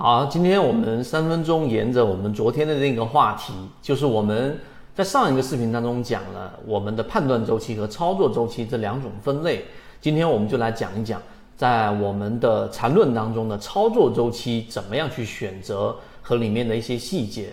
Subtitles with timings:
[0.00, 4.56] 好，今天我们三分钟沿着我们昨天的那个话题，就是我们
[4.94, 9.64] 在上一个视频当中讲了我们的判断周期和操作周期这两种分类。
[10.00, 11.20] 今天我们就来讲一讲，
[11.56, 17.52] 在我们的缠论当中的操作周期怎么样去选择和里面的一些细节。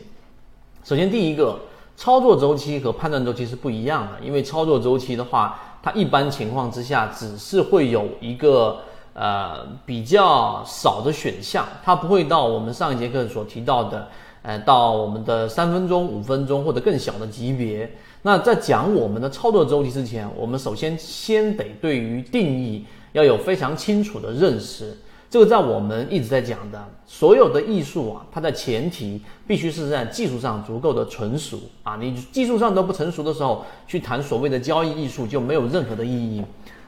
[0.83, 1.57] 首先，第一个，
[1.97, 8.81] 操作周期和判断周期是不一样的，因为操作周期的话，它一般情况之下只是会有一个。
[9.15, 14.09] 呃，比较少的选项，它不会到我们上一节课所提到的，
[14.41, 17.89] 呃，到我们的三分钟、五分钟或者更小的级别。
[18.23, 24.93] 那在讲我们的操作周期之前，我们首先先得对于定义要有非常清楚的认识。
[25.29, 31.95] 这个在我们一直在讲的，所有的艺术啊，它的前提必须是在技术上足够的成熟啊。
[31.97, 36.43] 你技术上都不成熟的时候，去谈所谓的交易艺术就没有任何的意义。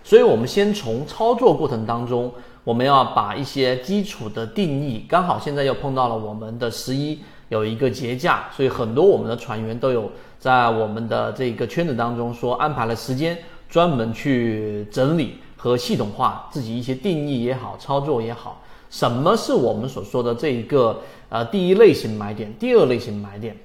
[0.08, 2.32] 所以，我们先从操作过程当中，
[2.64, 5.06] 我们要把一些基础的定义。
[5.06, 18.62] 刚好现在又碰到了我们的十一有一个节假，所以很多我们的船员都有在我们的这个圈子当中说安排了时间，专门去整理和系统化自己一些定义也好，操作也好。
[18.90, 23.58] 什么是我们所说的这一个呃第一类型买点，第二类型买点？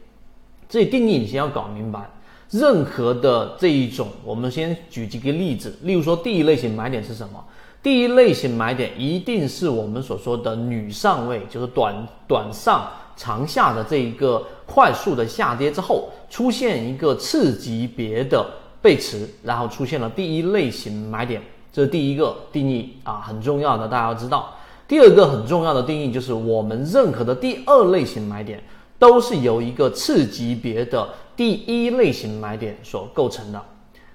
[0.69, 2.11] 这定义你先要搞明白。
[2.53, 7.43] 任何的这一种，我们先举几个例子，例如说，第一类型买点是什么？
[7.83, 12.87] 第一类型买点一定是我们所说的女上位，就是短短上
[13.17, 18.47] 长下的这一个快速的下跌之后，出现一个次级别的
[18.83, 21.41] 背驰，然后出现了第一类型买点，
[21.73, 24.55] 这是第一个定义啊，很重要的，大家要知道。
[24.87, 28.63] 第二个很重要的定义就是我们任何的第二类型买点。
[29.03, 33.61] 都是由一个次级别的第一类型买点所构成的。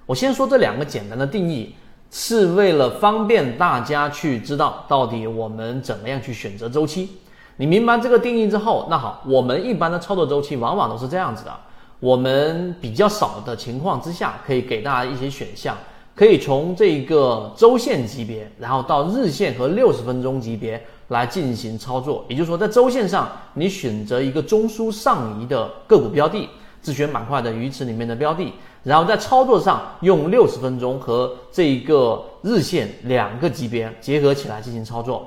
[0.06, 1.74] 我先说这两个简单的定义，
[2.10, 7.10] 是为了方便大家去知道到底我们怎么样去选择周期。
[7.58, 11.52] 你明白这个定义之后，那好，我们一般的操作周期往往都是这样子的。
[12.00, 15.76] 我们比较少的情况之下，可以给大家一些选项。
[16.14, 22.24] 可以从这个周线级别，然后到日线和六十分钟级别来进行操作。
[22.28, 26.48] 也就是说，在周线上，你选择一个中枢上移的个股标的，
[26.80, 28.52] 自选板块的鱼池里面的标的，
[28.84, 35.26] 然后在操作上用六十分钟和这一个日线两个级别结合起来进行操作，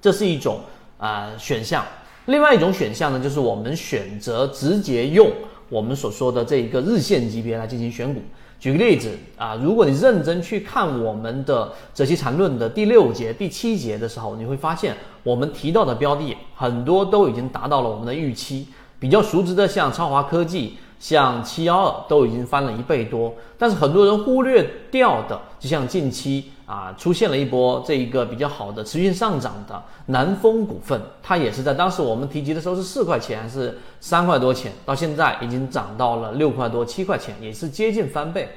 [0.00, 0.60] 这是一种
[0.98, 1.84] 啊选项。
[2.26, 5.30] 另外一种选项呢，就是我们选择直接用
[5.68, 8.20] 我们所说的这一个日线级别来进行选股。
[8.58, 18.68] 举个例子啊，如果你认真去看我们的这期缠论的第六节、第七节的时候，你会发现我们提到的标的很多都已经达到了我们的预期。
[18.98, 20.78] 比较熟知的像超华科技。
[20.98, 38.48] 像七幺二都已经翻了一倍多，但是很多人忽略掉的，就像近期啊出现了一波这一个比较好的持续上涨的南风股份，它也是在当时我们提及的时候是四块钱还是三块多钱，到现在已经涨到了六块多七块钱，也是接近翻倍。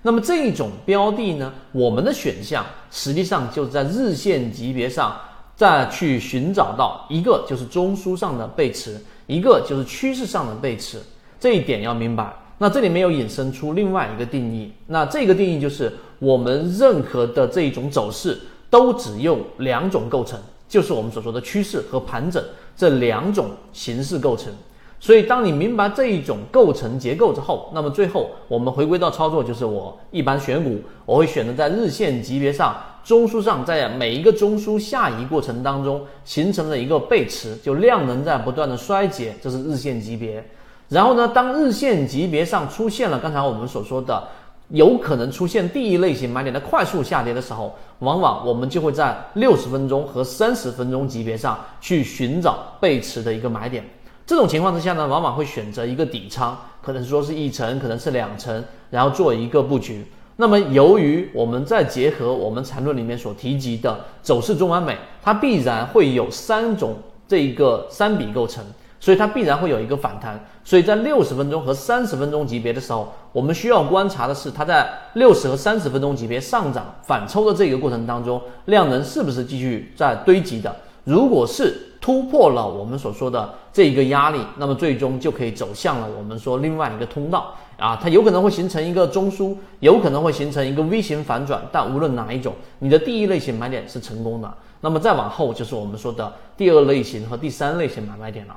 [0.00, 5.16] 那么这一种标的呢，我们的选项实际上就是在日线级别上
[5.54, 10.98] 再去寻找到一个就是中枢上的背驰，一个就是趋势上的背驰。
[11.42, 18.38] 这一点要明白，那这里面有引申出另外一个定义，那这个定义就是我们任何的这一种走势
[18.70, 20.38] 都只用两种构成，
[20.68, 22.40] 就是我们所说的趋势和盘整
[22.76, 24.52] 这两种形式构成。
[25.00, 40.48] 所以当你明白这一种构成结构之后，那么最后我们回归到操作，就是我一般选股，我会选择在日线级别上、中枢上，在每一个中枢下移过程当中形成了一个背驰，就量能在不断的衰竭，这是日线级别。
[40.92, 44.28] 然后呢，当日线级别上出现了刚才我们所说的
[44.68, 53.82] 有可能出现第一类型买点的快速下跌的时候，往往我们就会在六十分钟和三十分钟级别上去寻找背驰的一个买点。
[54.26, 60.04] 这种情况之下呢，往往会选择一个底仓，可能说是一层，可能是两层，然后做一个布局。
[60.36, 68.62] 那么，由于我们再结合我们缠论里面所提及的走势中完美，它必然会有三种这一个三笔构成。
[69.02, 80.72] 所以它必然会有一个反弹，所以在六十分钟和三十分钟级别的时候，我们需要观察的是它在六十和三十分钟级别上涨反抽的这个过程当中，量能是不是继续在堆积的？
[81.02, 98.56] 如果是突破了我们所说的这一个压力，那么最终就可以走向了我们说另外一个通道啊，它有可能会形成一个中枢，有可能会形成一个 V 型反转，但无论哪一种，你的第一类型买点是成功的，那么再往后就是我们说的第二类型和第三类型买卖点了。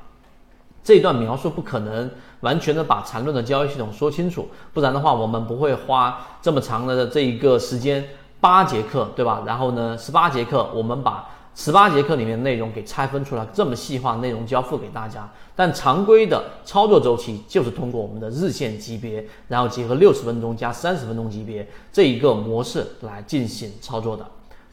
[0.86, 2.08] 这一段描述不可能
[2.42, 8.04] 完全的把缠论的交易系统说清楚，不然的话我们不会花这么长的这一个时间
[8.40, 9.42] 八节课，对吧？
[9.44, 15.28] 然后呢，十八节课我们把十八节课里面内容给拆分出来，这么细化内容交付给大家。
[15.56, 24.24] 但常规的操作周期就是通过我们的日线级别，然后结合六十分钟加三十分钟级别这一个模式来进行操作的。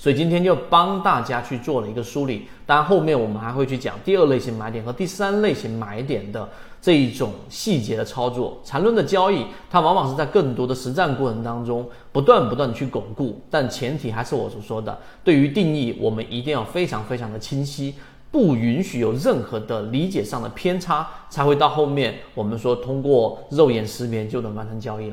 [0.04, 6.50] 所以今天就帮大家去做了一个梳理，当然后面我们还会去讲第二类型买点和第三类型买点的
[6.82, 8.60] 这一种细节的操作。
[8.66, 17.96] 缠论的交易，它往往是在更多的实战过程当中不断不断的去巩固，但前提还是我所说的，对于定义我们一定要非常非常的清晰，
[18.30, 25.10] 不允许有任何的理解上的偏差，才会到后面我们说通过肉眼识别就能完成交易。